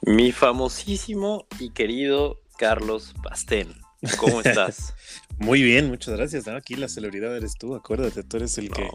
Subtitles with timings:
[0.00, 3.85] Mi famosísimo y querido Carlos Pastén.
[4.18, 4.94] ¿Cómo estás?
[5.38, 6.48] Muy bien, muchas gracias.
[6.48, 8.88] Aquí la celebridad eres tú, acuérdate, tú eres el que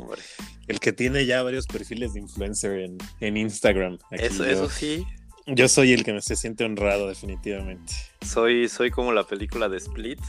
[0.67, 3.99] el que tiene ya varios perfiles de influencer en, en Instagram.
[4.11, 5.05] eso, eso sí.
[5.45, 7.93] Yo soy el que me se siente honrado, definitivamente.
[8.25, 10.19] Soy, soy como la película de Split,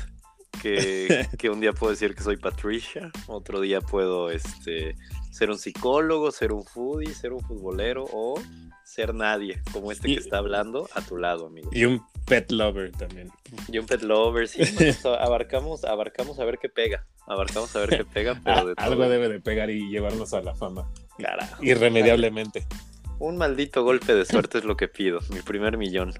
[0.61, 4.97] que, que, un día puedo decir que soy Patricia, otro día puedo este,
[5.31, 8.41] ser un psicólogo, ser un foodie, ser un futbolero o
[8.85, 11.71] ser nadie, como este que está hablando a tu lado, amigo.
[11.73, 13.31] Y un pet lover también.
[13.69, 14.63] Y un pet lover, sí.
[15.19, 17.07] abarcamos, abarcamos a ver qué pega.
[17.27, 20.55] Abarcamos a ver qué pega, pero de Algo debe de pegar y llevarnos a la
[20.55, 20.91] fama.
[21.61, 22.67] Irremediablemente.
[23.19, 26.13] Un maldito golpe de suerte es lo que pido, mi primer millón.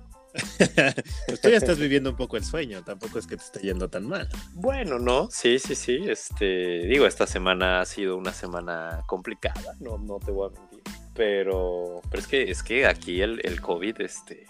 [1.27, 3.89] Pues tú ya estás viviendo un poco el sueño, tampoco es que te esté yendo
[3.89, 4.29] tan mal.
[4.55, 6.05] Bueno, no, sí, sí, sí.
[6.09, 10.81] Este, digo, esta semana ha sido una semana complicada, no, no te voy a mentir.
[11.15, 14.47] Pero, pero es que, es que aquí el, el COVID, este,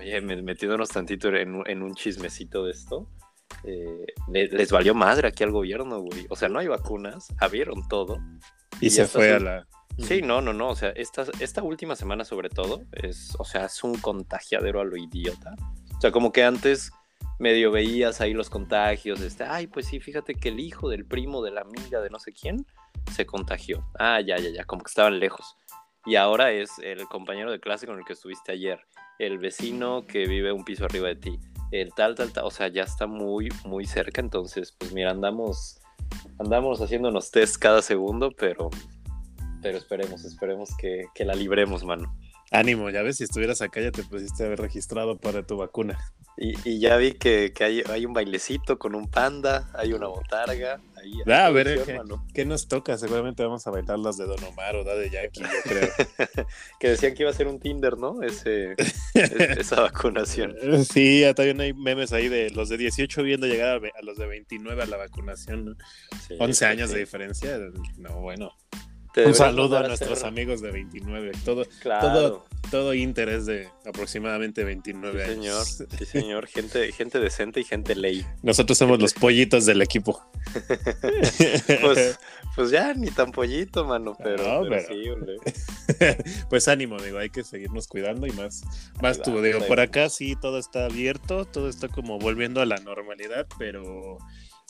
[0.00, 3.08] oye, metiéndonos tantito en, en un chismecito de esto,
[3.62, 6.26] eh, les, valió madre aquí al gobierno, güey.
[6.28, 8.18] O sea, no hay vacunas, abrieron todo.
[8.80, 9.66] Y, se fue a la.
[9.98, 10.68] Sí, no, no, no.
[10.68, 14.84] O sea, esta, esta última semana, sobre todo, es, o sea, es un contagiadero a
[14.84, 15.54] lo idiota.
[15.96, 16.90] O sea, como que antes
[17.38, 21.42] medio veías ahí los contagios, este, ay, pues sí, fíjate que el hijo del primo
[21.42, 22.66] de la amiga de no sé quién
[23.12, 23.86] se contagió.
[23.98, 25.56] Ah, ya, ya, ya, como que estaban lejos
[26.06, 28.80] y ahora es el compañero de clase con el que estuviste ayer,
[29.18, 31.38] el vecino que vive un piso arriba de ti,
[31.70, 35.80] el tal, tal, tal, o sea, ya está muy, muy cerca, entonces, pues mira, andamos,
[36.38, 38.70] andamos haciéndonos test cada segundo, pero,
[39.64, 42.14] pero esperemos, esperemos que, que la libremos, mano.
[42.50, 45.98] Ánimo, ya ves, si estuvieras acá ya te pusiste a haber registrado para tu vacuna.
[46.36, 50.82] Y, ya vi que, hay, un bailecito con un panda, hay una botarga.
[51.26, 51.80] Ah, a ver,
[52.34, 52.98] ¿qué, nos toca?
[52.98, 55.88] Seguramente vamos a bailar las de Don Omar o de Jackie, yo creo.
[56.80, 58.20] que decían que iba a ser un Tinder, ¿no?
[58.22, 58.74] Ese,
[59.14, 60.54] esa vacunación.
[60.84, 64.82] Sí, también hay memes ahí de los de 18 viendo llegar a, los de 29
[64.82, 65.76] a la vacunación, ¿no?
[66.38, 67.58] 11 años de diferencia.
[67.96, 68.52] No, bueno.
[69.16, 71.32] Un saludo a nuestros amigos de 29.
[71.44, 76.46] Todo, todo, todo interés de aproximadamente 29 sí, señor, Sí, señor.
[76.48, 78.26] Gente, gente decente y gente ley.
[78.42, 80.20] Nosotros somos los pollitos del equipo.
[81.80, 82.18] pues,
[82.56, 85.04] pues ya, ni tan pollito, mano, pero, sí,
[86.50, 88.62] Pues ánimo, digo, hay que seguirnos cuidando y más,
[89.00, 92.76] más tú, digo, por acá sí todo está abierto, todo está como volviendo a la
[92.78, 94.18] normalidad, pero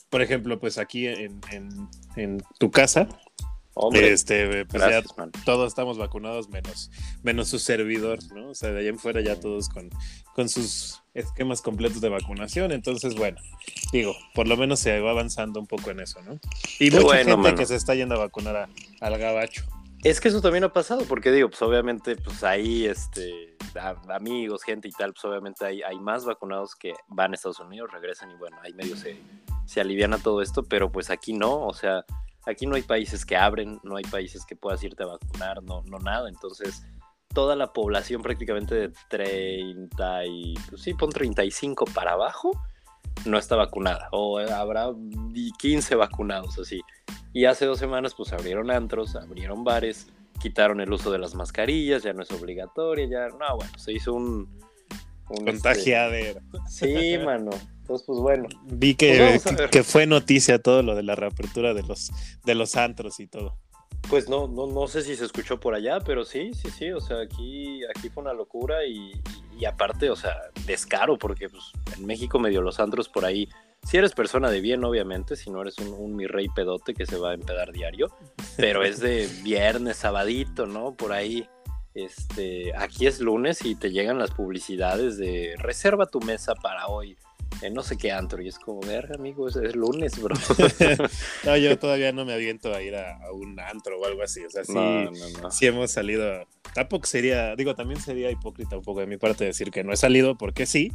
[0.09, 1.69] por ejemplo, pues aquí en, en,
[2.15, 3.09] en tu casa,
[3.93, 5.03] este, pues ya
[5.43, 6.91] todos estamos vacunados menos,
[7.23, 8.49] menos su servidor, ¿no?
[8.49, 9.89] O sea, de allá en fuera ya todos con,
[10.33, 12.71] con sus esquemas completos de vacunación.
[12.71, 13.37] Entonces, bueno,
[13.91, 16.39] digo, por lo menos se va avanzando un poco en eso, ¿no?
[16.79, 18.69] Y mucha gente que se está yendo a vacunar
[19.01, 19.65] al gabacho.
[20.03, 23.57] Es que eso también ha pasado, porque digo, pues obviamente, pues ahí, este,
[24.09, 27.91] amigos, gente y tal, pues obviamente hay, hay más vacunados que van a Estados Unidos,
[27.91, 29.19] regresan y bueno, ahí medio se,
[29.65, 32.05] se aliviana todo esto, pero pues aquí no, o sea,
[32.45, 35.81] Aquí no hay países que abren, no hay países que puedas irte a vacunar, no,
[35.83, 36.29] no nada.
[36.29, 36.85] Entonces,
[37.33, 42.51] toda la población prácticamente de 30 y, pues sí, pon 35 para abajo,
[43.25, 44.07] no está vacunada.
[44.11, 44.87] O habrá
[45.59, 46.81] 15 vacunados así.
[47.33, 50.07] Y hace dos semanas, pues abrieron antros, abrieron bares,
[50.39, 54.13] quitaron el uso de las mascarillas, ya no es obligatoria, ya, no, bueno, se hizo
[54.13, 54.47] un...
[55.29, 56.35] un este,
[56.69, 57.51] Sí, mano.
[57.79, 58.47] Entonces, pues bueno.
[58.63, 62.11] Vi que, pues que, fue noticia todo lo de la reapertura de los,
[62.43, 63.57] de los antros y todo.
[64.09, 66.91] Pues no, no, no sé si se escuchó por allá, pero sí, sí, sí.
[66.91, 69.11] O sea, aquí, aquí fue una locura y,
[69.59, 71.63] y aparte, o sea, descaro, porque pues,
[71.97, 73.49] en México medio los antros por ahí.
[73.83, 77.05] Si eres persona de bien, obviamente, si no eres un, un mi rey pedote que
[77.05, 78.07] se va a empedar diario,
[78.57, 80.95] pero es de viernes, sabadito, ¿no?
[80.95, 81.47] Por ahí
[81.95, 87.17] este, aquí es lunes y te llegan las publicidades de reserva tu mesa para hoy
[87.61, 88.41] en no sé qué antro.
[88.41, 90.35] Y es como, verga, amigo, es, lunes, bro.
[91.45, 94.43] no, yo todavía no me aviento a ir a, un antro o algo así.
[94.45, 94.73] O sea, sí,
[95.51, 96.47] sí hemos salido.
[96.73, 99.97] Tampoco sería, digo, también sería hipócrita un poco de mi parte decir que no he
[99.97, 100.91] salido, porque sí,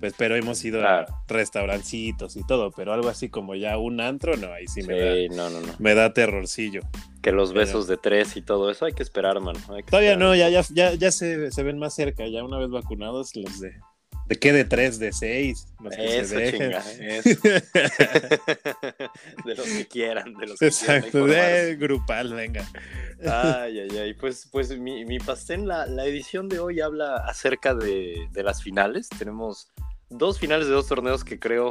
[0.00, 4.36] pues, pero hemos ido a restaurancitos y todo, pero algo así como ya un antro,
[4.36, 6.80] no, ahí sí, me, da, me da terrorcillo.
[7.22, 9.60] Que los besos de tres y todo eso hay que esperar, mano.
[9.90, 13.36] todavía no, ya, ya, ya, ya se, se ven más cerca, ya una vez vacunados
[13.36, 13.74] los de
[14.30, 14.52] ¿De qué?
[14.52, 15.66] De tres, de seis.
[15.98, 17.40] eso, chinga, eso.
[19.44, 22.64] de los que quieran, de los que Exacto, de grupal, venga.
[23.26, 24.14] Ay, ay, ay.
[24.14, 28.62] Pues, pues mi, mi pastel, la, la edición de hoy habla acerca de, de las
[28.62, 29.08] finales.
[29.08, 29.72] Tenemos
[30.10, 31.70] dos finales de dos torneos que creo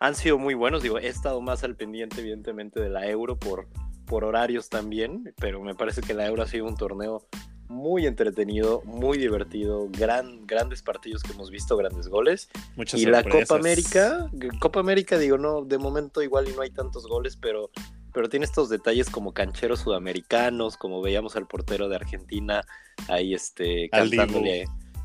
[0.00, 0.82] han sido muy buenos.
[0.82, 3.68] Digo, he estado más al pendiente, evidentemente, de la Euro por,
[4.06, 7.28] por horarios también, pero me parece que la Euro ha sido un torneo
[7.68, 12.48] muy entretenido, muy divertido, gran, grandes partidos que hemos visto, grandes goles.
[12.76, 16.70] Muchas y la Copa América, Copa América, digo, no, de momento igual y no hay
[16.70, 17.70] tantos goles, pero,
[18.12, 22.64] pero tiene estos detalles como cancheros sudamericanos, como veíamos al portero de Argentina
[23.08, 24.64] ahí este, cantándole.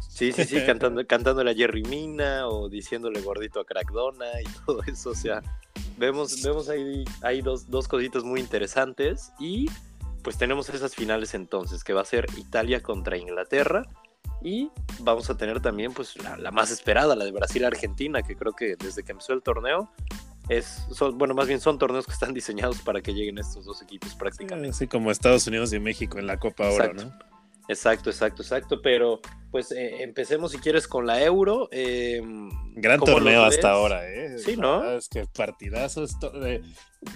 [0.09, 4.81] Sí, sí, sí, cantando, cantándole a Jerry Mina o diciéndole gordito a Crackdona y todo
[4.83, 5.09] eso.
[5.09, 5.41] O sea,
[5.97, 9.67] vemos, vemos ahí, hay dos, dos cositas muy interesantes y
[10.23, 13.85] pues tenemos esas finales entonces, que va a ser Italia contra Inglaterra.
[14.41, 18.75] Y vamos a tener también pues la, más esperada, la de Brasil-Argentina, que creo que
[18.75, 19.89] desde que empezó el torneo
[20.49, 23.81] es, son, bueno, más bien son torneos que están diseñados para que lleguen estos dos
[23.81, 24.69] equipos prácticamente.
[24.69, 27.13] Así como Estados Unidos y México en la Copa Oro, ¿no?
[27.73, 28.81] Exacto, exacto, exacto.
[28.81, 29.19] Pero
[29.51, 31.69] pues eh, empecemos si quieres con la Euro.
[31.71, 34.37] Em, Gran torneo hasta ahora, ¿eh?
[34.39, 34.83] Sí, ¿no?
[34.91, 36.05] Es que partidazo
[36.43, 36.61] eh,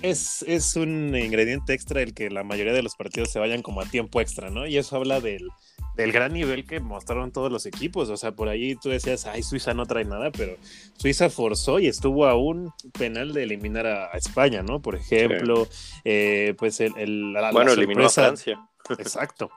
[0.02, 3.82] es, es, un ingrediente extra el que la mayoría de los partidos se vayan como
[3.82, 4.68] a tiempo extra, ¿no?
[4.68, 5.48] Y eso habla del,
[5.96, 8.10] del gran nivel que mostraron todos los equipos.
[8.10, 10.58] O sea, por ahí tú decías, ay, Suiza no trae nada, pero
[10.98, 14.82] Suiza forzó y estuvo a un penal de eliminar a, España, ¿no?
[14.82, 15.68] Por ejemplo,
[16.06, 18.60] eh, pues el, el la, bueno, eliminó a Francia.
[19.00, 19.50] Exacto.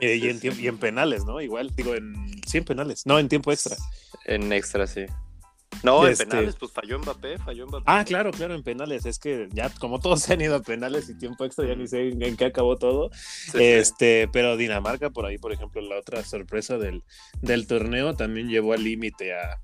[0.00, 1.40] Eh, y, en y en penales, ¿no?
[1.40, 2.14] Igual, digo, en
[2.46, 3.06] sí, en penales.
[3.06, 3.76] No, en tiempo extra.
[4.24, 5.06] En extra, sí.
[5.82, 7.84] No, en este penales, pues falló Mbappé, falló Mbappé.
[7.86, 9.06] Ah, claro, claro, en penales.
[9.06, 11.86] Es que ya, como todos se han ido a penales y tiempo extra, ya ni
[11.86, 13.10] sé en, qué acabó todo.
[13.54, 17.02] este, pero Dinamarca, por ahí, por ejemplo, la otra sorpresa del,
[17.40, 19.60] del torneo también llevó al límite a,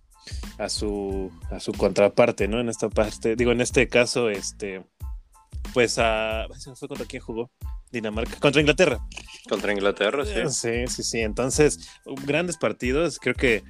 [0.59, 2.61] a su a su contraparte, ¿no?
[2.61, 4.85] En esta parte, digo, en este caso, este,
[5.73, 6.47] pues a.
[6.57, 7.51] ¿Se fue contra quién jugó?
[7.91, 8.39] Dinamarca.
[8.41, 8.99] Contra Inglaterra.
[9.49, 10.41] Contra Inglaterra, sí.
[10.49, 11.21] Sí, sí, sí.
[11.21, 11.89] Entonces,
[12.25, 13.19] grandes partidos.
[13.19, 13.63] Creo que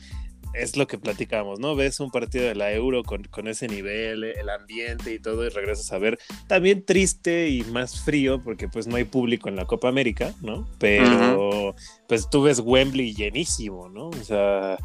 [0.56, 1.76] es lo que platicamos, ¿no?
[1.76, 5.48] Ves un partido de la Euro con, con, ese nivel, el ambiente y todo, y
[5.50, 9.66] regresas a ver también triste y más frío, porque pues no hay público en la
[9.66, 10.68] Copa América, ¿no?
[10.78, 11.74] Pero
[12.08, 14.08] pues tú ves Wembley llenísimo, ¿no?
[14.08, 14.78] O sea,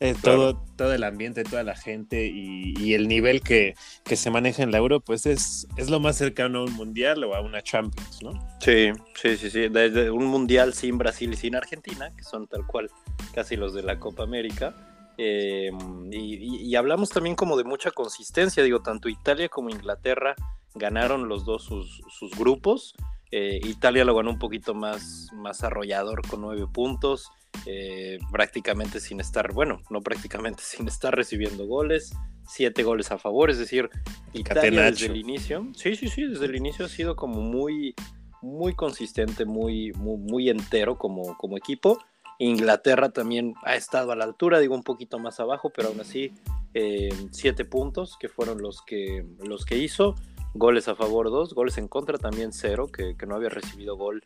[0.00, 3.74] eh, todo, todo el ambiente, toda la gente y, el nivel que,
[4.04, 7.34] se maneja en la Euro, pues es, es lo más cercano a un mundial o
[7.34, 8.32] a una Champions, ¿no?
[8.60, 9.68] Sí, sí, sí, sí.
[9.68, 12.90] Desde un mundial sin Brasil y sin Argentina, que son tal cual
[13.34, 14.74] casi los de la Copa América.
[15.20, 15.72] Eh,
[16.12, 20.36] y, hablamos también como de mucha consistencia, digo, tanto Italia como Inglaterra
[20.76, 22.00] ganaron los dos sus,
[22.38, 22.94] grupos.
[23.32, 27.32] Eh, Italia lo ganó un poquito más, más arrollador con nueve puntos.
[27.70, 32.16] Eh, prácticamente sin estar, bueno, no prácticamente, sin estar recibiendo goles,
[32.46, 33.90] siete goles a favor, es decir,
[34.32, 37.94] Italia desde el inicio, sí, sí, sí, desde el inicio ha sido como muy,
[38.40, 41.98] muy consistente, muy, muy, entero como, como equipo.
[42.38, 46.32] Inglaterra también ha estado a la altura, digo un poquito más abajo, pero aún así
[46.72, 50.14] eh, siete puntos que fueron los que, los que hizo.
[50.54, 54.24] Goles a favor dos, goles en contra también cero, que, que no había recibido gol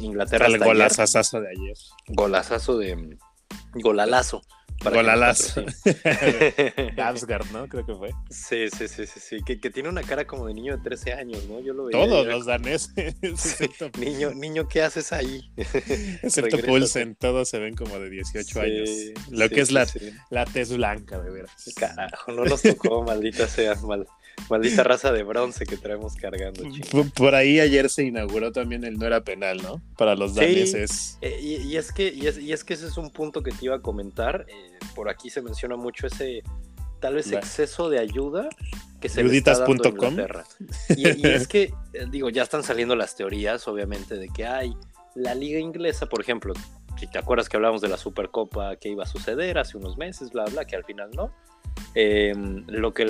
[0.00, 0.46] Inglaterra.
[0.46, 1.76] El golazazo de ayer.
[2.08, 3.18] Golazazo de.
[3.72, 4.42] Golalazo.
[4.82, 5.64] Golalazo.
[6.96, 7.68] Damsgaard, ¿no?
[7.68, 8.10] Creo que fue.
[8.30, 9.36] Sí, sí, sí, sí, sí.
[9.44, 11.60] Que, que, tiene una cara como de niño de 13 años, ¿no?
[11.60, 11.98] Yo lo veía.
[11.98, 12.92] Todos los daneses.
[13.98, 15.50] niño, niño, ¿qué haces ahí?
[15.56, 18.90] Excepto Pulsen, todos se ven como de 18 años.
[19.30, 19.86] Lo que es la,
[20.30, 21.72] la tez blanca, de veras.
[21.76, 24.06] Carajo, no nos tocó, maldita sea, mal.
[24.50, 26.62] Maldita raza de bronce que traemos cargando.
[27.14, 29.82] Por, ahí ayer se inauguró también el no era penal, ¿no?
[29.96, 31.18] Para los daneses.
[31.22, 33.80] Eh, y, es que, y es, que ese es un punto que te iba a
[33.80, 34.46] comentar.
[34.48, 36.42] Eh, por aquí se menciona mucho ese
[37.00, 38.48] tal vez exceso de ayuda
[39.00, 40.44] que se le está dando Inglaterra.
[40.96, 44.74] Y, y es que, eh, digo, ya están saliendo las teorías, obviamente, de que hay
[45.14, 46.54] la liga inglesa, por ejemplo,
[46.98, 50.30] si te acuerdas que hablábamos de la Supercopa que iba a suceder hace unos meses,
[50.30, 51.32] bla, bla, que al final no
[51.94, 53.06] Em, lo que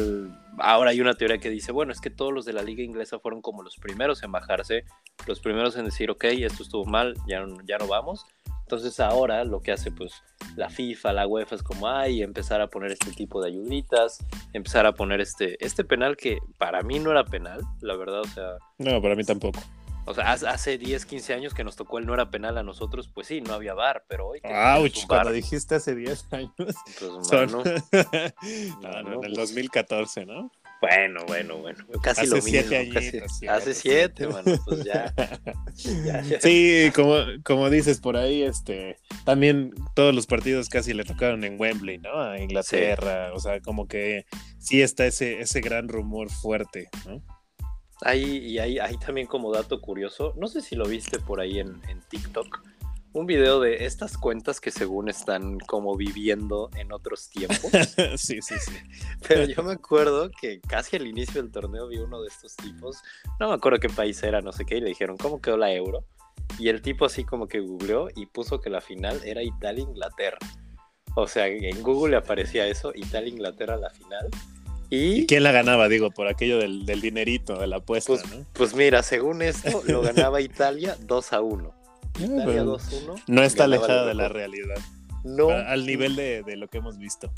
[0.58, 3.18] ahora hay una teoría que dice, bueno, es que todos los de la liga inglesa
[3.18, 4.84] fueron como los primeros en bajarse,
[5.26, 8.26] los primeros en decir, ok, esto estuvo mal, ya, ya no vamos.
[8.62, 10.22] Entonces ahora lo que hace pues
[10.56, 14.86] la FIFA, la UEFA es como, ay, empezar a poner este tipo de ayuditas, empezar
[14.86, 18.56] a poner este, este penal que para mí no era penal, la verdad, o sea...
[18.78, 19.60] No, para mí tampoco.
[20.06, 23.08] O sea, hace 10, 15 años que nos tocó el no era penal a nosotros,
[23.08, 24.40] pues sí, no había bar, pero hoy.
[24.44, 25.06] ¡Auch!
[25.06, 26.52] Cuando dijiste hace 10 años.
[26.56, 27.00] Pues,
[27.32, 30.50] no, no, en el 2014, ¿no?
[30.80, 31.86] Bueno, bueno, bueno.
[32.02, 32.50] Casi hace lo mismo.
[32.50, 34.58] Siete añitos, hace siete, mano.
[34.66, 35.14] Pues ya.
[36.40, 41.58] Sí, como, como dices por ahí, este, también todos los partidos casi le tocaron en
[41.58, 42.20] Wembley, ¿no?
[42.20, 43.32] A Inglaterra.
[43.32, 44.26] O sea, como que
[44.58, 47.22] sí está ese, ese gran rumor fuerte, ¿no?
[48.02, 51.80] Hay, y hay también como dato curioso, no sé si lo viste por ahí en,
[51.88, 52.60] en TikTok,
[53.14, 57.60] un video de estas cuentas que según están como viviendo en otros tiempos.
[58.16, 58.76] sí, sí, sí.
[59.28, 63.00] Pero yo me acuerdo que casi al inicio del torneo vi uno de estos tipos,
[63.38, 65.72] no me acuerdo qué país era, no sé qué, y le dijeron, ¿cómo quedó la
[65.72, 66.04] euro?
[66.58, 70.38] Y el tipo así como que googleó y puso que la final era Italia-Inglaterra.
[71.14, 74.28] O sea, en Google le aparecía eso, Italia-Inglaterra la final.
[74.90, 75.26] ¿Y?
[75.26, 75.88] quién la ganaba?
[75.88, 78.44] Digo, por aquello del, dinerito, de la apuesta, pues, ¿no?
[78.52, 81.74] Pues mira, según esto, lo ganaba Italia 2 a 1.
[82.20, 83.22] Italia 2-1.
[83.26, 84.76] No está alejada de la realidad.
[85.24, 85.50] No.
[85.50, 87.32] Al nivel de, de, lo que hemos visto.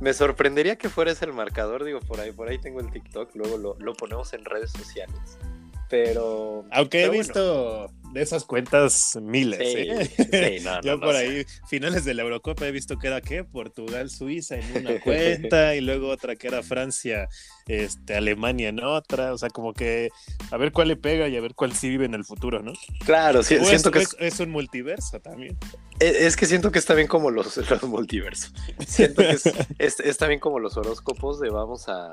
[0.00, 3.34] Me sorprendería que fuera ese el marcador, digo, por ahí, por ahí tengo el TikTok,
[3.34, 5.18] luego lo, lo ponemos en redes sociales.
[5.88, 6.64] Pero.
[6.70, 7.99] Aunque pero he visto bueno.
[8.12, 10.58] De esas cuentas miles, sí, ¿eh?
[10.58, 13.20] Sí, no, Yo no, por no, ahí, finales de la Eurocopa, he visto que era
[13.20, 13.44] qué?
[13.44, 17.28] Portugal, Suiza en una cuenta, y luego otra que era Francia,
[17.66, 19.32] este, Alemania en otra.
[19.32, 20.10] O sea, como que
[20.50, 22.72] a ver cuál le pega y a ver cuál sí vive en el futuro, ¿no?
[23.04, 25.56] Claro, sí, siento es, que es, es un multiverso también.
[26.00, 28.52] Es, es, que siento que está bien como los, los multiversos.
[28.86, 29.46] Siento que es,
[29.78, 32.10] es, es, también como los horóscopos de vamos a,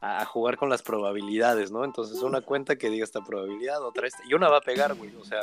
[0.00, 1.84] a, jugar con las probabilidades, ¿no?
[1.84, 5.14] Entonces, una cuenta que diga esta probabilidad, otra esta, y una va a pegar, güey.
[5.16, 5.40] O sea,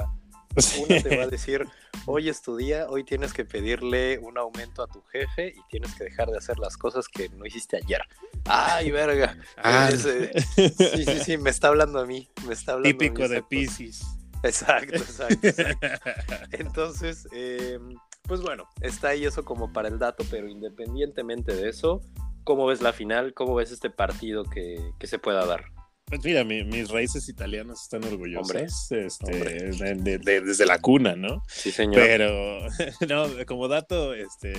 [0.88, 1.68] una te va a decir,
[2.06, 5.94] hoy es tu día, hoy tienes que pedirle un aumento a tu jefe y tienes
[5.96, 8.02] que dejar de hacer las cosas que no hiciste ayer.
[8.46, 9.38] Ay, verga.
[9.58, 9.90] Ah.
[9.92, 12.28] Es, eh, sí, sí, sí, me está hablando a mí.
[12.48, 14.06] Me está hablando Típico a mí, de Pisces.
[14.44, 15.88] Exacto, exacto, exacto.
[16.52, 17.80] Entonces, eh,
[18.24, 22.02] pues bueno, está ahí eso como para el dato, pero independientemente de eso,
[22.48, 23.34] ¿cómo ves la final?
[23.34, 25.66] ¿Cómo ves este partido que, que se pueda dar?
[26.06, 28.50] Pues mira, mi, mis raíces italianas están orgullosas.
[28.50, 29.72] Hombre, este, hombre.
[29.74, 31.44] de, de, de, desde la cuna, ¿no?
[31.50, 31.96] Sí, señor.
[31.96, 32.60] Pero,
[33.10, 34.54] no, como dato, este,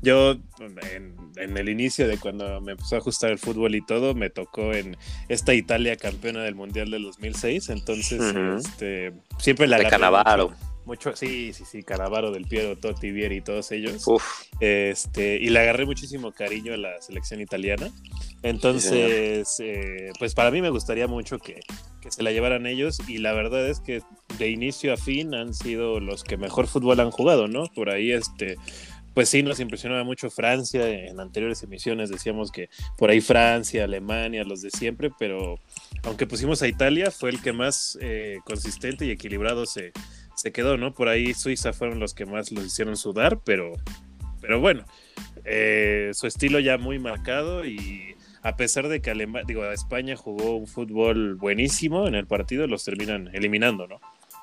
[0.00, 4.14] yo en, en, el inicio de cuando me empezó a ajustar el fútbol y todo,
[4.14, 4.96] me tocó en
[5.28, 7.68] esta Italia campeona del Mundial del 2006.
[7.68, 8.58] Entonces, uh -huh.
[8.60, 10.48] este, siempre la De Canavaro.
[10.48, 14.06] Mucho, mucho, sí, sí, sí, Canavaro del Piero, Totti, Vieri y todos ellos.
[14.06, 14.22] Uf.
[14.60, 17.90] Este, y le agarré muchísimo cariño a la selección italiana.
[18.42, 21.60] Entonces, sí, eh, pues para mí me gustaría mucho que,
[22.00, 24.02] que, se la llevaran ellos y la verdad es que
[24.38, 27.64] de inicio a fin han sido los que mejor fútbol han jugado, ¿no?
[27.74, 28.56] Por ahí, este,
[29.14, 34.42] pues sí, nos impresionaba mucho Francia, en anteriores emisiones decíamos que por ahí Francia, Alemania,
[34.42, 35.60] los de siempre, pero
[36.02, 39.92] aunque pusimos a Italia, fue el que más eh, consistente y equilibrado se,
[40.34, 40.94] se quedó, ¿no?
[40.94, 43.72] Por ahí Suiza fueron los que más los hicieron sudar, pero,
[44.40, 44.84] pero bueno,
[45.44, 50.56] eh, su estilo ya muy marcado y a pesar de que Alema digo, España jugó
[50.56, 54.00] un fútbol buenísimo en el partido, los terminan eliminando, ¿no?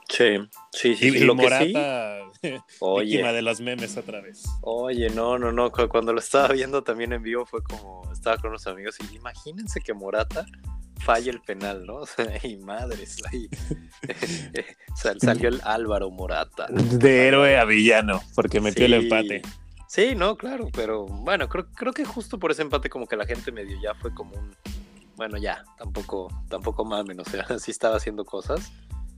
[0.10, 0.38] Sí,
[0.74, 1.08] sí, sí.
[1.08, 1.18] Y, sí.
[1.20, 2.56] y Lo Morata, que sí,
[3.00, 4.44] víctima de los memes otra vez.
[4.62, 5.72] Oye, no, no, no.
[5.72, 9.80] Cuando lo estaba viendo también en vivo fue como, estaba con unos amigos y imagínense
[9.80, 10.46] que Morata
[11.02, 11.96] falla el penal, ¿no?
[12.02, 13.48] O sea, y madres, ahí
[15.02, 16.68] Sal, salió el Álvaro Morata.
[16.70, 18.94] De héroe a villano, porque metió sí.
[18.94, 19.42] el empate.
[19.88, 23.26] Sí, no, claro, pero bueno, creo, creo que justo por ese empate como que la
[23.26, 24.56] gente medio ya fue como un,
[25.16, 28.72] bueno, ya, tampoco, tampoco mamen, o sea, sí estaba haciendo cosas,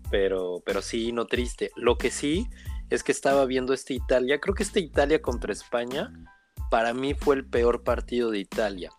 [0.10, 1.72] pero, pero sí, no triste.
[1.76, 2.48] Lo que sí
[2.90, 6.12] es que estaba viendo este Italia, creo que este Italia contra España,
[6.70, 8.92] para mí fue el peor partido de Italia.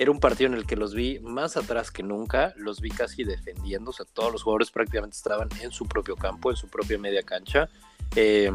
[0.00, 3.22] Era un partido en el que los vi más atrás que nunca, los vi casi
[3.22, 6.96] defendiendo, o sea, todos los jugadores prácticamente estaban en su propio campo, en su propia
[6.96, 7.68] media cancha.
[8.16, 8.50] Eh,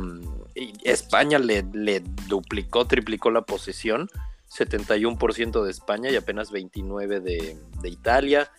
[0.84, 4.10] España le, le, duplicó, triplicó la posesión,
[4.58, 8.50] 71% de España y apenas 29% de, de, Italia,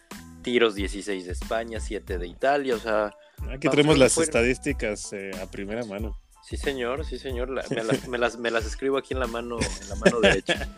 [0.42, 3.16] tiros 16 de España, 7 de Italia, o sea...
[3.50, 6.16] Aquí tenemos las estadísticas eh, a primera mano.
[6.46, 9.26] Sí, señor, sí, señor, la, me, las, me, las, me, las, escribo aquí en la
[9.26, 10.68] mano, en la mano derecha,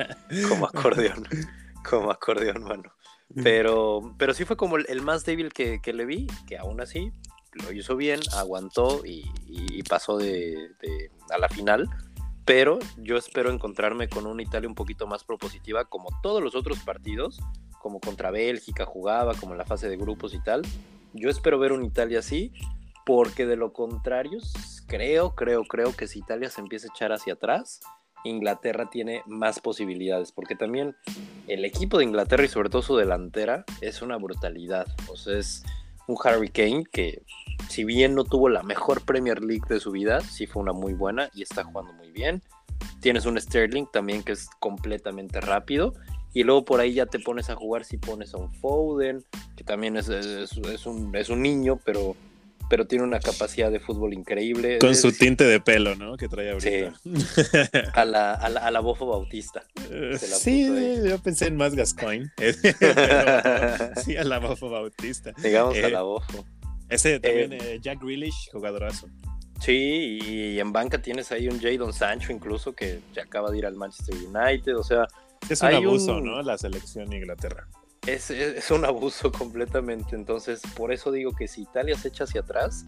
[0.49, 1.29] como acordeón,
[1.89, 2.93] como acordeón, mano.
[3.43, 7.13] Pero, pero sí fue como el, más débil que, que le vi, que aún así
[7.53, 11.89] lo hizo bien, aguantó y, y pasó de, de, a la final.
[12.45, 16.79] Pero yo espero encontrarme con una Italia un poquito más propositiva, como todos los otros
[16.79, 17.39] partidos,
[17.79, 20.63] como contra Bélgica jugaba, como en la fase de grupos y tal.
[21.13, 22.53] Yo espero ver una Italia así,
[23.05, 24.39] porque de lo contrario,
[24.87, 27.81] creo, creo, creo que si Italia se empieza a echar hacia atrás,
[28.25, 30.97] Inglaterra tiene más posibilidades, porque también
[31.47, 34.87] el equipo de Inglaterra y sobre todo su delantera es una brutalidad.
[35.09, 35.63] O sea, es
[36.07, 37.23] un Harry Kane que
[37.69, 40.95] si bien no tuvo la mejor Premier League de su vida, sí fue una muy
[40.95, 42.43] buena y está jugando muy bien.
[43.01, 45.95] Tienes un Sterling también que es completamente rápido.
[46.35, 49.25] y luego por ahí ya te pones a jugar si pones a un Foden,
[49.57, 50.09] que también es,
[50.87, 52.15] un, es un niño, pero
[52.69, 54.79] pero tiene una capacidad de fútbol increíble.
[54.79, 56.17] Con su tinte de pelo, ¿no?
[56.17, 56.95] Que trae ahorita.
[57.03, 57.11] Sí.
[57.95, 59.65] a, la, a, la, a la Bofo Bautista.
[60.19, 60.67] sí,
[61.05, 62.31] yo pensé en más Gascoigne.
[64.05, 65.33] sí, a la Bofo Bautista.
[65.43, 66.45] Digamos a eh, la Bofo.
[66.89, 69.09] Ese también, eh, eh, Jack Grealish, jugadorazo.
[69.61, 73.75] Sí, y en banca tienes ahí un Jadon Sancho incluso que acaba de ir al
[73.75, 75.07] Manchester United, o sea...
[75.49, 76.43] Es un abuso, ¿no?
[76.43, 77.67] La selección de Inglaterra
[78.07, 80.17] es, un abuso completamente.
[80.17, 82.87] Entonces, por eso digo que si Italia se echa hacia atrás,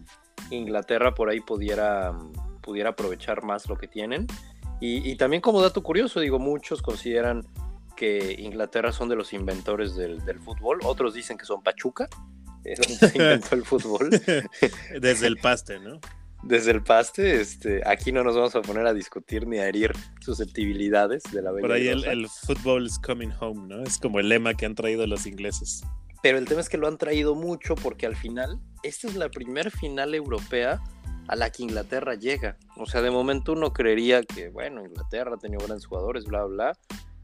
[0.49, 2.17] Inglaterra por ahí pudiera,
[2.61, 4.27] pudiera aprovechar más lo que tienen.
[4.83, 7.45] Y, también como dato curioso, digo, muchos consideran
[7.95, 12.09] que Inglaterra son de los inventores del, fútbol, otros dicen que son Pachuca,
[12.63, 14.09] es donde se inventó el fútbol.
[14.99, 15.99] Desde el paste, ¿no?
[16.43, 19.91] Desde el paste, este, aquí no nos vamos a poner a discutir ni a herir
[20.19, 23.83] susceptibilidades de la Por ahí el, el, football is coming home, ¿no?
[23.83, 25.83] Es como el lema que han traído los ingleses.
[26.21, 29.29] Pero el tema es que lo han traído mucho porque al final, esta es la
[29.29, 30.81] primera final europea
[31.27, 32.57] a la que Inglaterra llega.
[32.77, 36.77] O sea, de momento uno creería que, bueno, Inglaterra ha tenido grandes jugadores, bla, bla.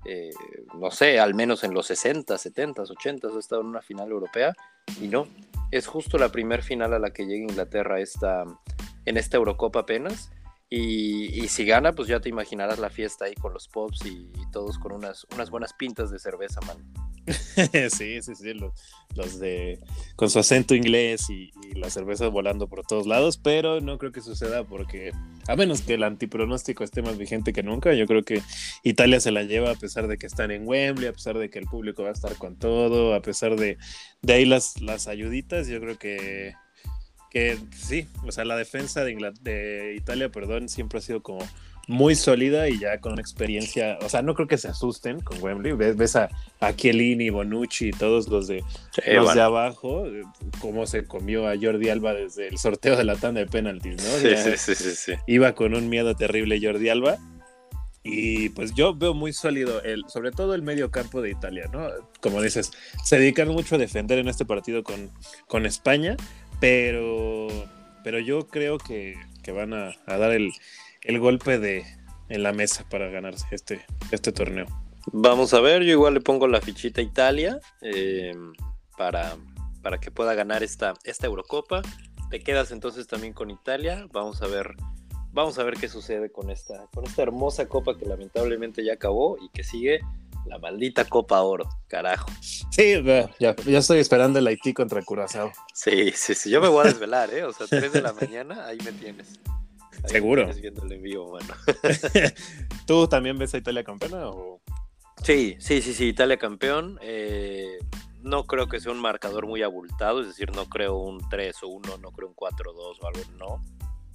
[0.06, 0.30] Eh,
[0.80, 4.54] no sé, al menos en los 60, 70, 80 ha estado en una final europea
[5.02, 5.28] y no.
[5.70, 8.46] Es justo la primera final a la que llega Inglaterra esta,
[9.08, 10.32] en esta Eurocopa apenas.
[10.70, 14.78] Y, si gana, pues ya te imaginarás la fiesta ahí con los pops y, todos
[14.78, 16.78] con unas, unas buenas pintas de cerveza, man.
[17.90, 18.54] sí, sí, sí,
[19.16, 19.80] los, de
[20.16, 24.22] con su acento inglés y, la cerveza volando por todos lados, pero no creo que
[24.22, 25.12] suceda porque
[25.48, 28.42] a menos que el antipronóstico esté más vigente que nunca, yo creo que
[28.84, 31.60] Italia se la lleva a pesar de que están en Wembley, a pesar de que
[31.60, 33.78] el público va a estar con todo, a pesar de,
[34.22, 36.54] de ahí las, las ayuditas, yo creo que
[37.38, 41.48] que sí, o sea, la defensa de, de Italia, perdón, siempre ha sido como
[41.88, 45.42] muy sólida y ya con una experiencia, o sea, no creo que se asusten con
[45.42, 46.30] Wembley, ves, ves a,
[46.60, 48.64] a Chiellini, Bonucci y todos los de
[49.06, 50.06] los de abajo,
[50.60, 54.10] cómo se comió a Jordi Alba desde el sorteo de la tanda de penaltis, ¿no?
[54.18, 57.18] Sí, sí, sí, sí, Iba con un miedo terrible Jordi Alba.
[58.10, 61.90] Y pues yo veo muy sólido, el, sobre todo el medio campo de Italia, ¿no?
[62.22, 62.72] Como dices,
[63.04, 65.12] se dedican mucho a defender en este partido con,
[65.48, 66.16] con España,
[66.60, 67.48] pero,
[68.04, 69.16] pero yo creo que,
[69.54, 70.52] van a, dar el,
[71.20, 71.86] golpe de,
[72.30, 74.68] en la mesa para ganarse este, este torneo.
[75.14, 78.36] Vamos a ver, yo igual le pongo la fichita a Italia eh,
[78.98, 79.38] para,
[79.82, 81.82] para que pueda ganar esta, esta Eurocopa.
[82.30, 84.06] Te quedas entonces también con Italia.
[84.12, 84.76] Vamos a ver,
[85.32, 89.38] vamos a ver qué sucede con esta, con esta hermosa copa que lamentablemente ya acabó
[89.42, 90.02] y que sigue
[90.48, 92.30] la maldita Copa Oro, carajo.
[92.42, 95.52] Sí, ya, ya estoy esperando el Haití contra Curazao.
[95.74, 96.50] Sí, sí, sí.
[96.50, 97.44] Yo me voy a desvelar, ¿eh?
[97.44, 99.40] O sea, 3 de la mañana, ahí me tienes.
[100.06, 100.48] Seguro.
[100.54, 101.54] viendo el envío, bueno.
[102.86, 104.30] ¿Tú también ves a Italia campeona?
[104.30, 104.62] O...
[105.24, 107.00] Sí, sí, sí, sí, Italia campeón.
[107.02, 107.78] Eh,
[108.22, 111.68] no creo que sea un marcador muy abultado, es decir, no creo un 3 o
[111.68, 113.62] 1, no creo un 4-2 o algo, no.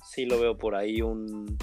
[0.09, 1.57] Sí lo veo por ahí un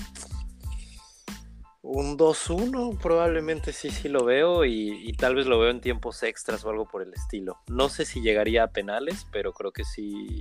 [1.81, 6.63] un 2-1, probablemente sí, sí lo veo y, tal vez lo veo en tiempos extras
[6.65, 7.59] o algo por el estilo.
[7.67, 10.39] No sé si llegaría a penales, pero creo que sí.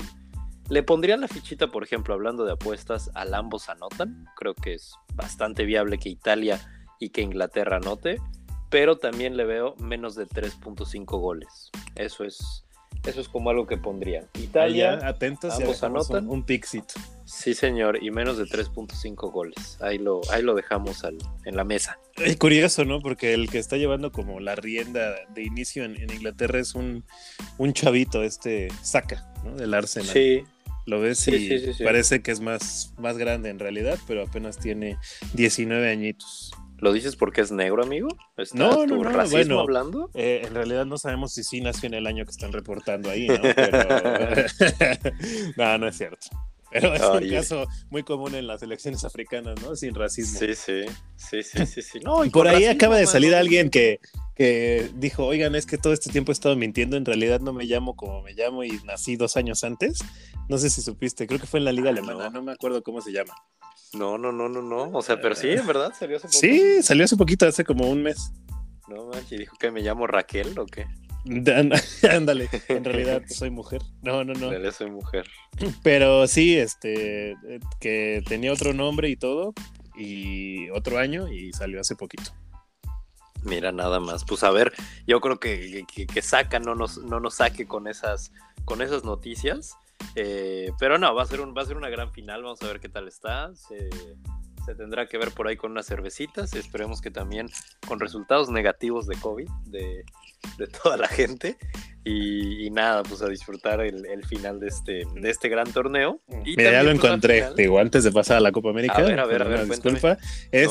[0.69, 4.27] Le pondría la fichita, por ejemplo, hablando de apuestas, al ambos anotan.
[4.37, 6.61] Creo que es bastante viable que Italia
[6.99, 8.21] y que Inglaterra anote,
[8.69, 11.71] pero también le veo menos de 3.5 goles.
[11.95, 12.67] Eso es,
[13.07, 14.27] eso es como algo que pondría.
[14.35, 16.29] Italia, atentos, ambos anotan.
[16.29, 16.85] Un, pixit.
[17.25, 19.79] Sí, señor, y menos de 3.5 goles.
[19.81, 21.05] Ahí lo, ahí lo dejamos
[21.45, 21.99] en la mesa.
[22.17, 23.01] Es curioso, ¿no?
[23.01, 27.05] Porque el que está llevando como la rienda de inicio en, Inglaterra es un,
[27.59, 29.55] un, chavito, este Saka, ¿no?
[29.57, 30.09] Del Arsenal.
[30.09, 30.45] Sí.
[30.87, 34.97] Lo ves y parece que es más, más grande en realidad, pero apenas tiene
[35.35, 36.51] 19 añitos.
[36.81, 38.09] ¿Lo dices porque es negro, amigo?
[38.55, 40.11] no, no, no, bueno, hablando?
[40.15, 43.27] Eh, en realidad no sabemos si sí nació en el año que están reportando ahí,
[43.27, 43.41] ¿no?
[43.43, 43.79] Pero...
[45.57, 46.29] no, no es cierto.
[46.71, 49.75] Pero es un caso muy común en las elecciones africanas, ¿no?
[49.75, 50.39] Sin racismo.
[50.39, 50.85] Sí, sí,
[51.17, 52.01] sí, sí, sí.
[52.01, 54.01] No, y por ahí acaba de salir alguien que,
[54.35, 57.65] que dijo, oigan, es que todo este tiempo he estado mintiendo, en realidad no me
[57.65, 59.99] llamo como me llamo y nací dos años antes.
[60.49, 62.83] No sé si supiste, creo que fue en la Liga ah, Alemana, no me acuerdo
[62.83, 63.35] cómo se llama.
[63.95, 64.91] No, no, no, no, no.
[64.91, 66.39] O sea, pero sí, en verdad, salió hace poco.
[66.39, 68.33] Sí, salió hace poquito, hace como un mes.
[68.89, 70.87] No manches, dijo que me llamo Raquel o qué.
[72.11, 73.83] Ándale, en realidad soy mujer.
[74.03, 74.47] No, no, no.
[74.47, 75.29] En realidad soy mujer.
[75.83, 77.37] Pero sí, este,
[77.81, 79.53] que tenía otro nombre y todo,
[79.97, 82.33] y otro año, y salió hace poquito.
[83.43, 84.25] Mira, nada más.
[84.25, 84.73] Pues a ver,
[85.07, 88.33] yo creo que, que, saca no nos, no nos saque con esas,
[88.65, 89.77] con esas noticias.
[90.15, 92.43] Eh, pero no, va a, ser un, va a ser una gran final.
[92.43, 93.53] Vamos a ver qué tal está.
[94.69, 96.53] Se tendrá que ver por ahí con unas cervecitas.
[96.53, 97.49] Esperemos que también
[97.87, 100.05] con resultados negativos de COVID de,
[100.83, 101.57] toda la gente.
[102.05, 106.21] Y, nada, pues a disfrutar el, final de este, de este gran torneo.
[106.45, 108.97] Y Mira, ya lo pues, encontré, digo, antes de pasar a la Copa América.
[108.97, 109.67] A ver, a ver, a ver.
[109.67, 110.19] Disculpa.
[110.53, 110.71] Es,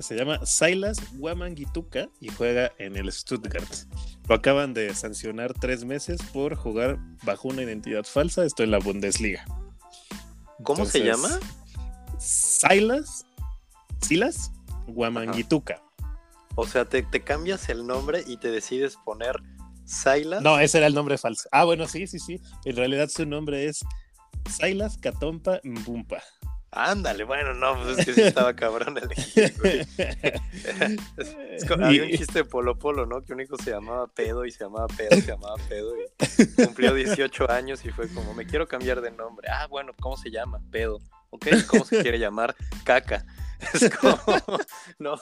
[0.00, 3.68] Se, llama Silas Wamangituka y juega en el Stuttgart.
[4.28, 8.44] Lo acaban de sancionar tres meses por jugar bajo una identidad falsa.
[8.44, 9.44] Esto en la Bundesliga.
[10.62, 11.38] ¿Cómo se llama?
[12.18, 13.24] Silas
[14.00, 14.52] Silas
[14.86, 15.82] Guamanguituca.
[16.54, 19.40] O sea, te, cambias el nombre y te decides poner
[19.84, 20.42] Silas.
[20.42, 21.48] No, ese era el nombre falso.
[21.52, 22.40] Ah, bueno, sí, sí, sí.
[22.64, 23.84] En realidad su nombre es
[24.50, 26.22] Silas Catompa Mbumpa.
[26.70, 29.08] Ándale, bueno, no, pues es que sí estaba cabrón el
[29.58, 29.86] güey.
[31.82, 33.22] había un chiste de Polo Polo, ¿no?
[33.24, 36.92] Que un hijo se llamaba Pedo y se llamaba Pedo, se llamaba Pedo y cumplió
[36.92, 39.48] 18 años y fue como, me quiero cambiar de nombre.
[39.50, 40.60] Ah, bueno, ¿cómo se llama?
[40.70, 41.00] Pedo.
[41.30, 41.46] ¿Ok?
[41.68, 42.54] ¿Cómo se quiere llamar?
[42.84, 43.24] Caca.
[43.74, 44.16] Es como,
[44.98, 45.16] no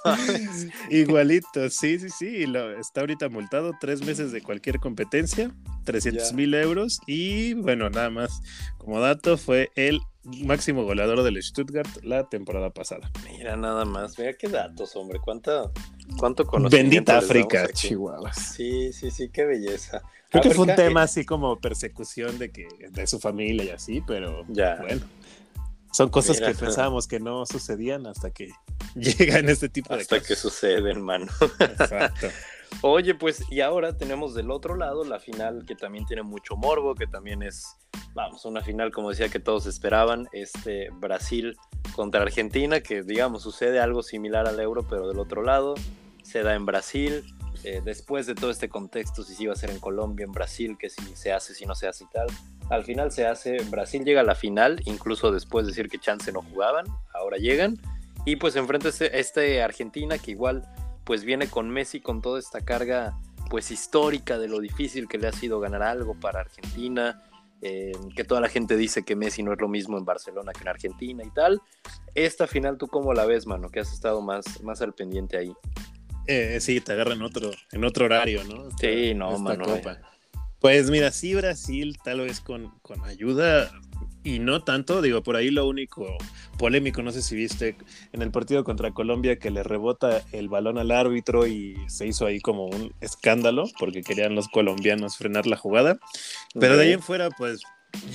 [0.90, 2.46] Igualito, sí, sí, sí.
[2.46, 5.50] Lo, está ahorita multado tres meses de cualquier competencia,
[5.84, 7.00] 300 mil euros.
[7.06, 8.42] Y bueno, nada más
[8.78, 13.10] como dato, fue el máximo goleador del Stuttgart la temporada pasada.
[13.24, 14.18] Mira, nada más.
[14.18, 15.18] Mira qué datos, hombre.
[15.18, 15.72] ¿Cuánto,
[16.18, 18.32] cuánto conocimiento Bendita África, Chihuahua.
[18.32, 20.02] Sí, sí, sí, qué belleza.
[20.30, 24.02] Creo que fue un tema así como persecución de que de su familia y así,
[24.06, 24.76] pero ya.
[24.82, 25.02] bueno.
[25.96, 28.50] Son cosas que pensábamos que no sucedían hasta que
[28.94, 30.12] llegan este tipo de cosas.
[30.18, 31.26] Hasta que sucede, hermano.
[31.58, 32.28] Exacto.
[32.82, 36.94] Oye, pues, y ahora tenemos del otro lado la final que también tiene mucho morbo,
[36.94, 37.78] que también es,
[38.12, 41.56] vamos, una final, como decía, que todos esperaban, este Brasil
[41.94, 45.76] contra Argentina, que digamos sucede algo similar al euro, pero del otro lado,
[46.22, 47.24] se da en Brasil,
[47.66, 50.76] eh, después de todo este contexto, si se iba a hacer en Colombia, en Brasil,
[50.78, 52.28] que si se hace, si no se hace y tal,
[52.70, 56.30] al final se hace, Brasil llega a la final, incluso después de decir que chance
[56.30, 57.76] no jugaban, ahora llegan,
[58.24, 60.62] y pues enfrenta este, este Argentina que igual
[61.02, 63.18] pues viene con Messi con toda esta carga
[63.50, 67.20] pues histórica de lo difícil que le ha sido ganar algo para Argentina,
[67.62, 70.60] eh, que toda la gente dice que Messi no es lo mismo en Barcelona que
[70.60, 71.60] en Argentina y tal.
[72.14, 73.70] Esta final, ¿tú cómo la ves, mano?
[73.70, 75.52] Que has estado más, más al pendiente ahí.
[76.26, 78.68] Eh, sí, te agarra en otro, en otro horario, ¿no?
[78.78, 79.64] sí, no, mano.
[80.58, 83.70] Pues mira, sí, Brasil, tal vez con, con ayuda
[84.26, 86.18] y no tanto, digo, por ahí lo único
[86.58, 87.76] polémico, no sé si viste
[88.12, 92.26] en el partido contra Colombia que le rebota el balón al árbitro y se hizo
[92.26, 96.00] ahí como un escándalo porque querían los colombianos frenar la jugada,
[96.58, 97.60] pero de ahí en fuera, pues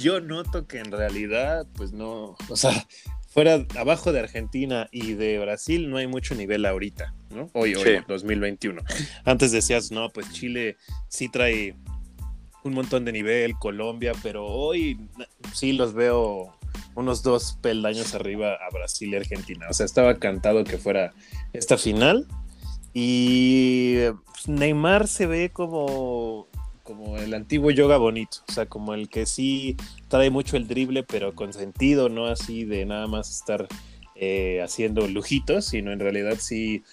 [0.02, 2.86] yo noto que en realidad, pues no, o sea,
[3.32, 7.50] fuera abajo de Argentina y de Brasil no hay mucho nivel ahorita, ¿no?
[7.54, 8.82] Hoy, hoy, 2021.
[9.24, 10.76] Antes decías, no, pues Chile
[11.08, 11.76] sí trae
[12.63, 15.00] un montón de nivel, Colombia, pero hoy
[15.54, 16.58] sí los veo
[16.94, 19.65] unos dos peldaños arriba a Brasil y Argentina.
[19.70, 21.13] O sea, estaba cantado que fuera
[21.54, 22.28] esta final.
[22.94, 26.48] Y pues, Neymar se ve como,
[26.92, 29.78] como el antiguo yoga bonito, o sea, como el que sí
[30.10, 33.70] trae mucho el drible, pero con sentido, no así de nada más estar
[34.16, 36.84] eh, haciendo lujitos, sino en realidad sí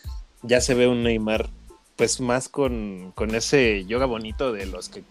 [0.42, 1.50] ya se ve un Neymar
[1.96, 5.02] pues más con, con ese yoga bonito de los que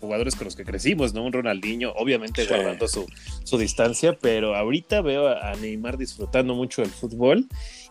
[0.00, 1.22] jugadores con los que crecimos, ¿no?
[1.22, 3.04] Un Ronaldinho, obviamente guardando su,
[3.44, 7.46] su, distancia, pero ahorita veo a Neymar disfrutando mucho del fútbol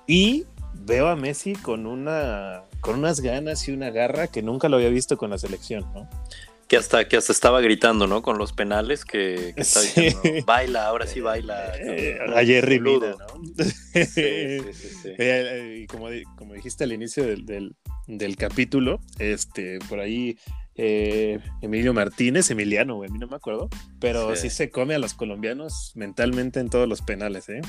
[0.08, 4.78] y veo a Messi con una con unas ganas y una garra que nunca lo
[4.78, 6.10] había visto con la selección, ¿no?
[6.68, 8.22] Que hasta, que hasta estaba gritando, ¿no?
[8.22, 11.74] Con los penales que, estaba diciendo, baila, ahora sí baila.
[11.80, 13.42] Eh, ayer Rivida, ¿no?
[13.64, 19.80] Sí, sí, sí, eh, y como, como dijiste al inicio del, del, del capítulo, este,
[19.90, 20.38] por ahí
[20.82, 23.68] eh, Emilio Martínez, Emiliano, a mí no me acuerdo,
[24.00, 24.50] pero sí.
[24.50, 27.60] se come a los colombianos mentalmente en todos los penales, ¿eh?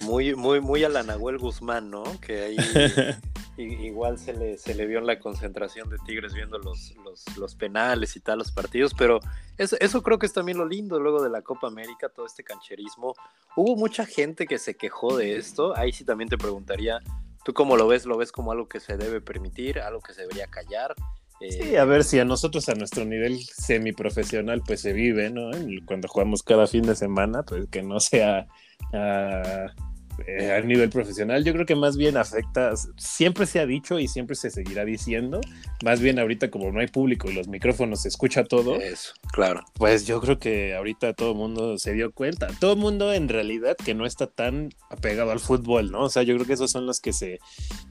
[0.00, 2.04] Muy, muy, muy a la Nahuel Guzmán, ¿no?
[2.20, 2.56] Que ahí
[3.56, 6.94] igual se le, se le vio en la concentración de Tigres viendo los,
[7.36, 9.20] los, penales y tal, los partidos, pero
[9.58, 12.42] eso, eso, creo que es también lo lindo luego de la Copa América, todo este
[12.42, 13.14] cancherismo.
[13.56, 17.00] Hubo mucha gente que se quejó de esto, ahí sí también te preguntaría,
[17.44, 18.06] ¿tú cómo lo ves?
[18.06, 20.94] ¿Lo ves como algo que se debe permitir, algo que se debería callar?
[21.40, 25.50] Sí, a ver si a nosotros a nuestro nivel semiprofesional pues se vive, ¿no?
[25.86, 28.46] Cuando jugamos cada fin de semana, pues que no sea
[28.92, 29.89] uh,
[30.26, 34.08] eh, a nivel profesional, yo creo que más bien afecta, siempre se ha dicho y
[34.08, 35.40] siempre se seguirá diciendo,
[35.84, 38.76] más bien ahorita como no hay público y los micrófonos se escucha todo.
[38.76, 39.64] Eso, claro.
[39.74, 43.28] Pues yo creo que ahorita todo el mundo se dio cuenta, todo el mundo en
[43.28, 46.02] realidad que no está tan apegado al fútbol, ¿no?
[46.02, 47.38] O sea, yo creo que esos son los que se,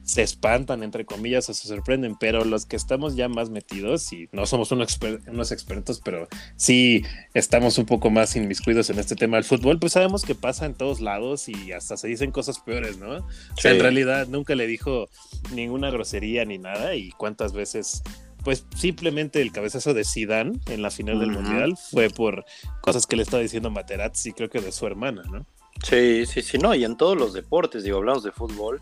[0.03, 4.29] se espantan, entre comillas, o se sorprenden, pero los que estamos ya más metidos y
[4.31, 7.03] no somos unos, unos expertos, pero sí
[7.33, 10.73] estamos un poco más inmiscuidos en este tema del fútbol, pues sabemos que pasa en
[10.73, 13.17] todos lados y hasta se dice dicen cosas peores, ¿no?
[13.17, 15.09] O sea, en realidad nunca le dijo
[15.53, 18.03] ninguna grosería ni nada y cuántas veces
[18.43, 22.45] pues simplemente el cabezazo de Zidane en la final del Mundial fue por
[22.81, 25.45] cosas que le estaba diciendo Materazzi, creo que de su hermana, ¿no?
[25.83, 28.81] Sí, sí, sí, no, y en todos los deportes, digo, hablamos de fútbol,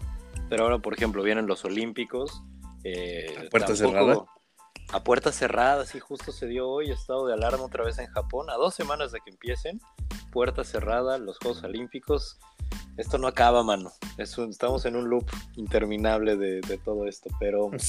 [0.50, 2.44] pero ahora, por ejemplo, vienen los Olímpicos.
[2.84, 4.26] Eh, a puerta cerrada.
[4.90, 8.50] A puerta cerrada, sí, justo se dio hoy estado de alarma otra vez en Japón,
[8.50, 9.82] a dos semanas de que empiecen,
[10.32, 12.40] puerta cerrada, los Juegos Olímpicos.
[12.98, 13.92] Esto no acaba, mano.
[14.18, 17.72] estamos en un loop interminable de, todo esto, pero...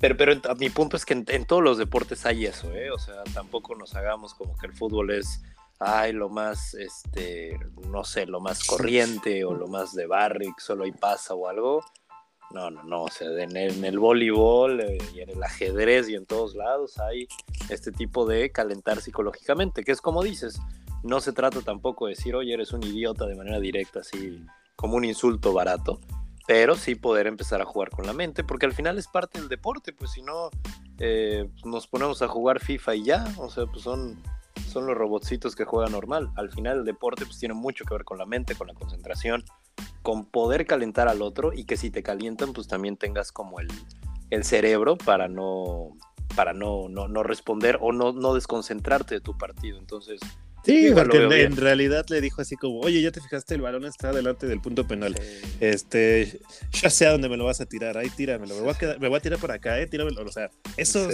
[0.00, 2.88] Pero, pero mi punto es que en, todos los deportes hay eso, ¿eh?
[2.92, 5.42] O sea, tampoco nos hagamos como que el fútbol es,
[5.80, 7.58] ay, lo más, este,
[7.90, 11.80] no sé, lo más corriente o lo más de barrio, solo hay pasa o algo.
[12.50, 16.24] No, no, no, o sea, en el, voleibol eh, y en el ajedrez y en
[16.24, 17.26] todos lados hay
[17.68, 20.58] este tipo de calentar psicológicamente, que es como dices,
[21.02, 24.44] no se trata tampoco de decir, oye, eres un idiota de manera directa, así
[24.76, 26.00] como un insulto barato,
[26.46, 29.48] pero sí poder empezar a jugar con la mente, porque al final es parte del
[29.48, 30.50] deporte, pues si no
[30.98, 34.22] eh, nos ponemos a jugar FIFA y ya, o sea, pues son,
[34.68, 36.30] son los robotcitos que juegan normal.
[36.36, 39.44] Al final el deporte pues tiene mucho que ver con la mente, con la concentración,
[40.02, 43.68] con poder calentar al otro y que si te calientan pues también tengas como el,
[44.30, 45.96] el cerebro para no
[46.34, 49.78] para no, no, no responder o no, no desconcentrarte de tu partido.
[49.78, 50.20] Entonces,
[50.68, 54.12] Sí, porque en, realidad le dijo así como, oye, ya te fijaste, el balón está
[54.12, 55.18] delante del punto penal.
[55.60, 56.40] Este,
[56.72, 59.08] ya sé a dónde me lo vas a tirar, ahí tíramelo, me voy a, me
[59.08, 60.22] voy a tirar por acá, eh, tíramelo.
[60.22, 61.08] O sea, eso,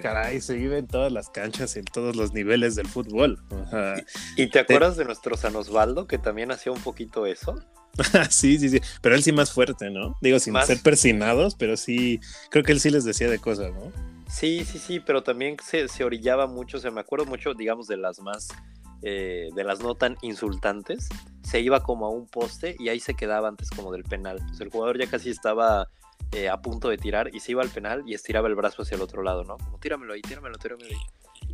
[0.00, 3.38] caray, se vive en todas las canchas, en todos los niveles del fútbol.
[4.34, 7.62] ¿Y, te acuerdas de nuestro San Osvaldo, que también hacía un poquito eso?
[8.30, 10.16] sí, sí, sí, pero él sí más fuerte, ¿no?
[10.22, 12.18] Digo, sin ser persinados, pero sí,
[12.50, 13.92] creo que él sí les decía de cosas, ¿no?
[14.26, 17.86] Sí, sí, sí, pero también se, se orillaba mucho, o sea, me acuerdo mucho, digamos,
[17.88, 18.48] de las más
[19.02, 21.08] eh, de las no tan insultantes,
[21.42, 24.40] se iba como a un poste y ahí se quedaba antes como del penal.
[24.58, 25.88] el jugador ya casi estaba
[26.32, 28.96] eh, a punto de tirar y se iba al penal y estiraba el brazo hacia
[28.96, 29.58] el otro lado, ¿no?
[29.58, 30.98] Como tíramelo ahí, tíramelo, tíramelo ahí.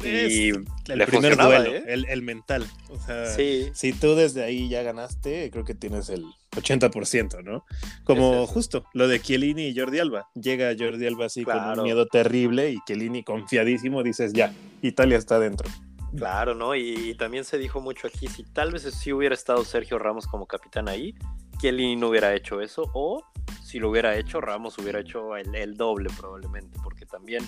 [0.05, 1.85] Y el primer duelo, ¿eh?
[1.87, 2.67] el, mental.
[2.89, 7.65] O sea, si tú desde ahí ya ganaste, creo que tienes el 80%, ¿no?
[8.05, 10.29] Como justo lo de Chiellini y Jordi Alba.
[10.35, 15.39] Llega Jordi Alba así con un miedo terrible y Chiellini confiadísimo, dices, ya, Italia está
[15.39, 15.69] dentro.
[16.17, 16.75] Claro, ¿no?
[16.75, 20.47] Y, también se dijo mucho aquí, si tal vez sí hubiera estado Sergio Ramos como
[20.47, 21.15] capitán ahí,
[21.61, 23.23] Kelly no hubiera hecho eso, o
[23.63, 27.45] si lo hubiera hecho, Ramos hubiera hecho el, doble probablemente, porque también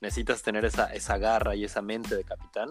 [0.00, 2.68] necesitas tener esa, esa garra y esa mente de capitán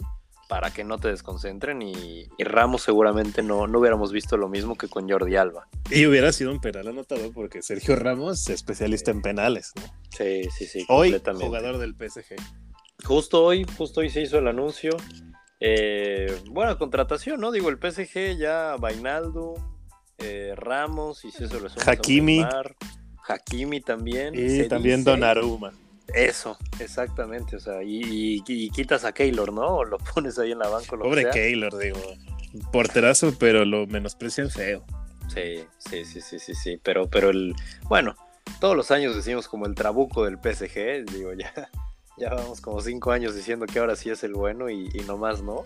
[0.48, 4.88] para que no te desconcentren y, Ramos seguramente no, no hubiéramos visto lo mismo que
[4.88, 5.68] con Jordi Alba.
[5.90, 9.84] Y hubiera sido un penal anotado porque Sergio Ramos es especialista en penales, ¿no?
[10.16, 10.86] Sí, sí, sí.
[10.88, 12.36] Hoy jugador del PSG.
[13.04, 14.96] Justo hoy, justo hoy se hizo el anuncio.
[15.68, 17.52] Eh, buena contratación, ¿no?
[17.52, 19.56] Digo, el PSG ya Vainaldo,
[20.20, 22.46] eh, Ramos, y si eso lo Hakimi.
[23.28, 24.36] Hakimi también.
[24.36, 25.74] Y también Donnarumma.
[26.14, 27.56] Eso, exactamente.
[27.56, 28.42] O sea, y,
[28.76, 29.78] quitas a Keylor, ¿no?
[29.78, 30.96] O lo pones ahí en la banca.
[30.98, 32.00] Pobre Keylor, digo.
[32.72, 34.86] Porterazo, pero lo menosprecian feo.
[35.34, 36.80] Sí, sí, sí, sí, sí, sí.
[36.84, 37.56] Pero, pero el.
[37.90, 38.16] Bueno,
[38.60, 41.52] todos los años decimos como el trabuco del PSG, digo, ya
[42.18, 45.42] ya vamos como cinco años diciendo que ahora sí es el bueno y, y nomás
[45.42, 45.64] no.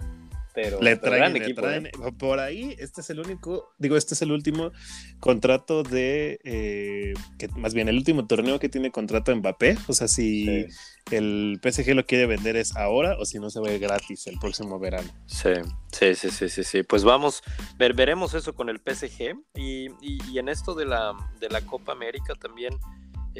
[0.53, 1.91] Pero, le traen, equipo, ¿eh?
[2.17, 4.71] por ahí, este es el único, digo, este es el último
[5.19, 10.07] contrato de, eh, que más bien el último torneo que tiene contrato Mbappé, o sea,
[10.07, 10.65] si
[11.11, 14.25] el PSG lo quiere vender es ahora o si no se va a ir gratis
[14.25, 15.09] el próximo verano.
[15.27, 15.53] Sí,
[15.91, 16.83] sí, sí, sí, sí, sí.
[16.83, 17.43] pues vamos,
[17.77, 21.61] ver, veremos eso con el PSG y, y, y en esto de la, de la
[21.61, 22.73] Copa América también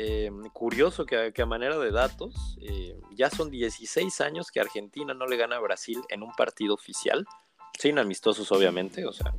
[0.01, 5.25] eh, curioso que, a manera de datos, eh, ya son 16 años que Argentina no
[5.25, 7.25] le gana a Brasil en un partido oficial,
[7.77, 9.33] sin amistosos obviamente, o sea,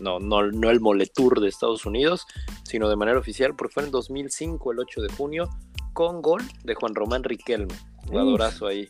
[0.00, 2.26] no, no, no el moletour de Estados Unidos,
[2.64, 5.48] sino de manera oficial, porque fue en 2005, el 8 de junio,
[5.92, 7.74] con gol de Juan Román Riquelme,
[8.08, 8.88] jugadorazo ahí,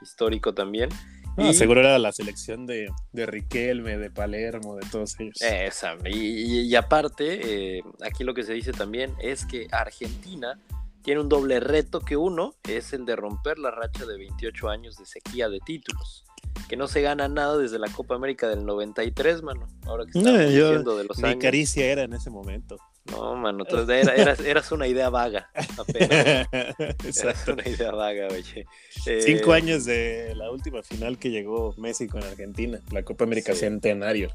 [0.00, 0.90] histórico también.
[1.38, 5.40] Y, seguro era la selección de, de, Riquelme, de Palermo, de todos ellos.
[5.40, 10.58] Esa, y, aparte, eh, aquí lo que se dice también es que Argentina
[11.02, 14.96] tiene un doble reto que uno es el de romper la racha de 28 años
[14.96, 16.24] de sequía de títulos.
[16.68, 19.66] Que no se gana nada desde la Copa América del 93, mano.
[19.84, 22.76] Ahora que estamos diciendo de los mi caricia era en ese momento.
[23.10, 26.46] No, mano, entonces eras, eras una idea vaga, apenas.
[27.22, 28.64] eras una idea vaga, oye.
[29.20, 33.54] Cinco eh, años de la última final que llegó Messi con Argentina, la Copa América
[33.54, 34.30] Centenario.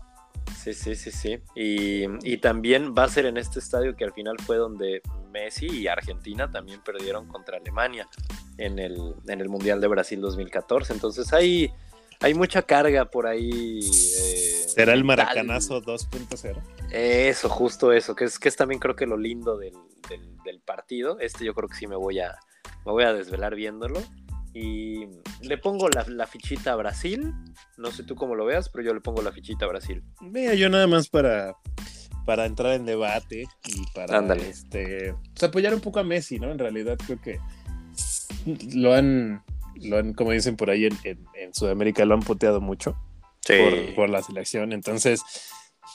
[0.56, 1.40] Sí, sí, sí, sí.
[1.56, 5.02] Y, y, también va a ser en este estadio que al final fue donde
[5.32, 8.08] Messi y Argentina también perdieron contra Alemania
[8.58, 10.94] en el, en el Mundial de Brasil 2014.
[10.94, 11.72] Entonces hay,
[12.22, 13.80] hay mucha carga por ahí.
[13.80, 16.62] Eh, ¿Será el maracanazo 2.0?
[16.92, 19.74] Eso, justo eso, que es, que es también creo que lo lindo del,
[20.44, 21.20] del, partido.
[21.20, 22.38] Este yo creo que sí me voy a,
[22.86, 24.02] me voy a desvelar viéndolo.
[24.54, 25.08] Y
[25.42, 27.34] le pongo la, fichita a Brasil.
[27.78, 30.04] No sé tú cómo lo veas, pero yo le pongo la fichita a Brasil.
[30.20, 31.56] Mira, yo nada más para,
[32.26, 36.50] para entrar en debate y para este, pues, apoyar un poco a Messi, ¿no?
[36.50, 37.40] En realidad creo que
[38.74, 39.44] lo han,
[39.80, 42.98] lo han como dicen por ahí en, en, Sudamérica, lo han puteado mucho
[43.46, 44.74] por, por, la selección.
[44.74, 45.22] Entonces,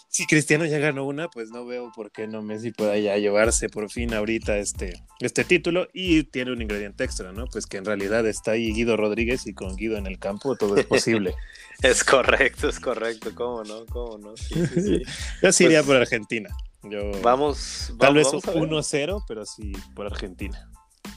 [0.08, 3.68] si Cristiano ya ganó una, pues no veo por qué no Messi pueda ya llevarse
[3.68, 7.46] por fin ahorita este, este título y tiene un ingrediente extra, ¿no?
[7.46, 10.76] Pues que en realidad está ahí Guido Rodríguez y con Guido en el campo todo
[10.76, 11.34] es posible.
[11.82, 13.86] es correcto, es correcto, ¿cómo no?
[13.86, 14.36] ¿Cómo no?
[14.36, 15.02] Sí, sí, sí.
[15.42, 16.50] Yo sí iría pues por Argentina.
[16.82, 20.71] Yo, vamos, Tal vez 1-0, pero sí por Argentina.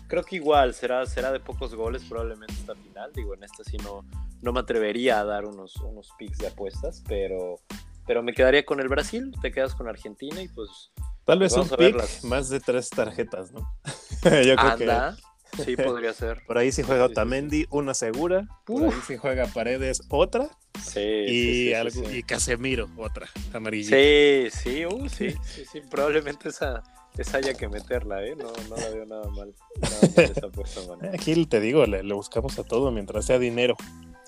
[0.08, 3.12] Creo que igual será, será de pocos goles probablemente esta final.
[3.14, 4.06] Digo, en esta sí no,
[4.42, 7.60] no me atrevería a dar unos, unos picks de apuestas, pero
[8.08, 10.92] pero me quedaría con el Brasil, te quedas con Argentina y pues.
[11.26, 13.68] Tal vez un pick, más de tres tarjetas, ¿no?
[14.46, 15.64] Yo creo que.
[15.64, 16.44] Sí, podría ser.
[16.46, 18.48] Por ahí si juega Otamendi, una segura.
[18.66, 20.50] Por ahí si juega Paredes, otra.
[20.84, 21.00] Sí.
[21.00, 23.96] Y, algo, y Casemiro, otra, amarillita.
[23.96, 26.84] Sí, sí, uh, sí, sí, sí, probablemente esa,
[27.18, 28.36] esa haya que meterla, ¿eh?
[28.36, 29.54] No, no la veo nada mal.
[29.82, 30.82] Nada mal esa puesta,
[31.14, 33.76] Aquí te digo, le, le, buscamos a todo mientras sea dinero.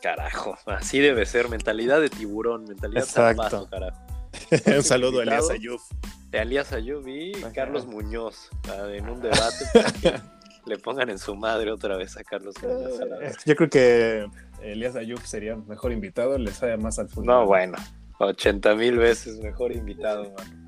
[0.02, 3.68] Carajo, así debe ser, mentalidad de tiburón, mentalidad Exacto.
[3.70, 3.98] carajo.
[4.78, 5.80] un saludo a Elías Ayub.
[6.30, 8.50] De Elías Ayub y Carlos Muñoz,
[8.90, 9.66] en un debate
[10.66, 13.00] le pongan en su madre otra vez a Carlos Muñoz.
[13.22, 14.28] Eh, yo creo que
[14.62, 17.26] Elías Ayub sería mejor invitado, le sabe más al fútbol.
[17.26, 17.78] No, bueno,
[18.20, 20.67] 80 mil veces mejor invitado, mano.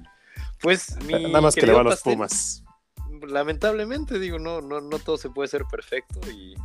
[0.62, 2.63] Pues mi Nada más que le va a los Pumas.
[3.28, 6.56] Lamentablemente, digo, no, no, no todo se puede ser perfecto y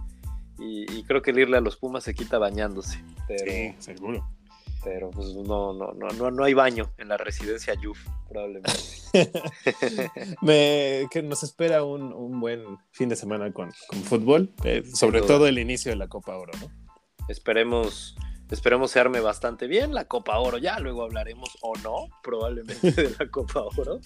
[0.58, 3.02] y, creo que el irle a los Pumas se quita bañándose.
[3.26, 4.26] Pero, sí, seguro.
[4.82, 8.70] Pero pues no, no, no, no, hay baño en la residencia Yuf, probablemente.
[10.42, 15.22] Me, que nos espera un, un, buen fin de semana con, con fútbol, eh, sobre
[15.22, 16.68] todo el inicio de la Copa Oro, ¿no?
[17.28, 18.14] Esperemos
[18.54, 20.58] Esperemos se arme bastante bien la Copa Oro.
[20.58, 23.98] Ya luego hablaremos o no, probablemente, de la Copa Oro.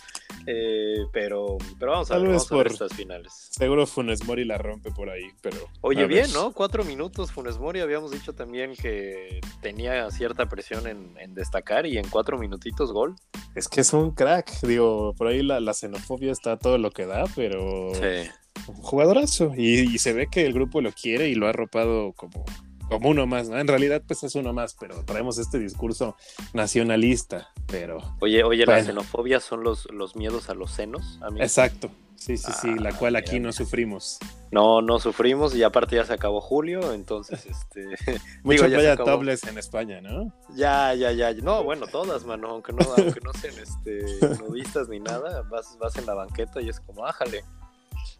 [0.47, 3.51] Eh, pero, pero vamos a ver, vamos por, estas finales.
[3.51, 5.59] Seguro Funes Mori la rompe por ahí, pero.
[5.83, 6.53] Oye, bien, ¿no?
[6.53, 7.31] Cuatro minutos.
[7.31, 12.91] Funes Mori habíamos dicho también que tenía cierta presión en, destacar y en cuatro minutitos
[12.91, 13.17] gol.
[13.55, 14.63] Es que es un crack.
[14.63, 17.93] Digo, por ahí la, xenofobia está todo lo que da, pero.
[17.95, 18.31] Sí.
[18.65, 19.53] jugadorazo.
[19.55, 22.47] y se ve que el grupo lo quiere y lo ha arropado como
[22.88, 23.59] como uno más, ¿no?
[23.59, 26.16] En realidad, pues es uno más, pero traemos este discurso
[26.53, 27.98] nacionalista, pero...
[28.20, 32.74] Oye, oye, la xenofobia son los, los miedos a los senos, Exacto, sí, sí, sí,
[32.74, 34.18] la cual aquí no sufrimos.
[34.51, 37.85] No, no sufrimos y aparte ya se acabó julio, entonces, este...
[38.42, 40.33] Mucho playa topless en España, ¿no?
[40.55, 44.05] Ya, ya, ya, no, bueno, todas, mano, aunque no, aunque no sean, este,
[44.42, 47.44] nudistas ni nada, vas, vas en la banqueta y es como, ájale.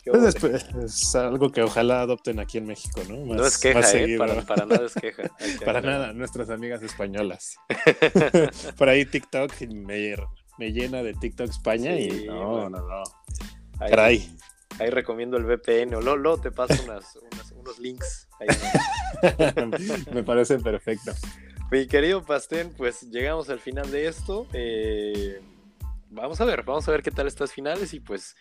[0.05, 0.37] Pues
[0.75, 3.35] es, algo que ojalá adopten aquí en México, ¿no?
[3.35, 4.17] no es queja, ¿eh?
[4.17, 5.25] para, nada es queja.
[5.65, 7.57] para nada, nuestras amigas españolas.
[8.79, 10.17] Por ahí TikTok me,
[10.59, 13.03] me, llena de TikTok España y no, no, no.
[13.81, 14.35] Ahí,
[14.79, 16.75] ahí recomiendo el VPN o Lolo, te paso
[17.55, 18.29] unos links.
[20.13, 21.13] me parece perfecto.
[21.71, 24.47] Mi querido Pastén, pues llegamos al final de esto.
[24.55, 25.41] Eh,
[26.09, 28.37] vamos a ver, vamos a ver qué tal estas finales y pues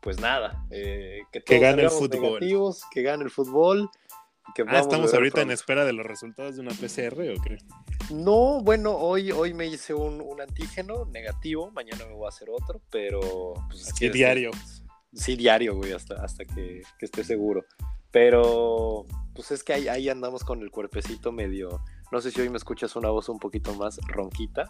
[0.00, 2.40] pues nada, eh, que, gane el fútbol.
[2.90, 3.90] Que gane el fútbol.
[4.54, 7.58] Que ah, estamos ahorita en espera de los resultados de una PCR o qué?
[8.12, 12.80] No, bueno, hoy, hoy me hice un, antígeno negativo, mañana me voy a hacer otro,
[12.90, 13.54] pero...
[13.68, 14.50] Pues, diario.
[15.12, 17.64] sí, diario, güey, hasta, hasta que, esté seguro.
[18.10, 21.84] Pero, pues es que ahí, ahí andamos con el cuerpecito medio...
[22.10, 24.64] No sé si hoy me escuchas una voz un poquito más ronquita.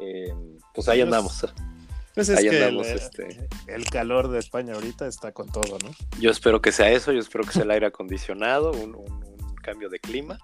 [0.00, 0.34] Eh,
[0.74, 1.44] pues ahí andamos.
[2.14, 5.90] Pues es que este, el, calor de España ahorita está con todo, ¿no?
[6.20, 8.94] Yo espero que sea eso, yo espero que sea el aire acondicionado, un,
[9.62, 10.38] cambio de clima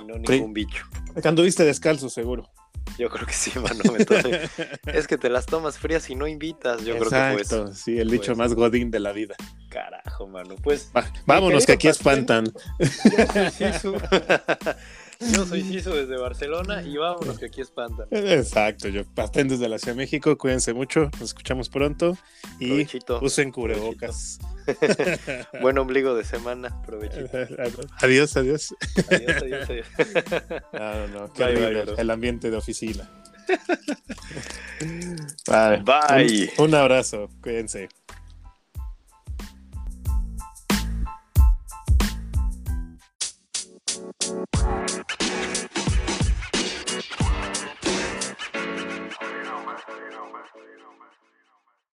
[0.00, 0.84] y no ningún bicho.
[1.22, 2.50] Anduviste descalzo, seguro.
[2.98, 3.82] Yo creo que sí, mano.
[4.86, 6.82] es que te las tomas frías y no invitas.
[6.84, 7.78] Yo creo que pues.
[7.78, 9.36] Sí, el dicho más godín de la vida.
[9.68, 10.54] Carajo, mano.
[10.62, 10.90] Pues.
[11.26, 12.46] vámonos, que aquí espantan.
[13.60, 13.98] Yo soy
[15.18, 18.06] Ciso desde Barcelona y vámonos que aquí espantan.
[18.10, 22.16] Exacto, yo Pastén desde la Ciudad de México, cuídense mucho, nos escuchamos pronto
[22.60, 22.86] y
[23.20, 24.38] usen cubrebocas.
[25.60, 27.30] Buen ombligo de semana, provechito.
[28.00, 28.74] Adiós, adiós.
[29.10, 29.86] Adiós, adiós, adiós.
[30.72, 33.08] No, no, qué el ambiente de oficina.
[35.46, 36.50] Bye.
[36.58, 37.88] un abrazo, cuídense.